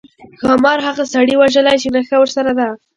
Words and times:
ښامار 0.45 0.79
هغه 0.87 1.03
سړي 1.13 1.35
وژلی 1.37 1.75
چې 1.81 1.87
نخښه 1.95 2.17
ورسره 2.19 2.51
ده. 2.59 2.69